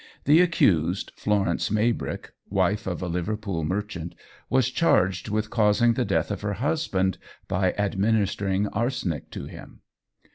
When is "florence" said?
1.15-1.69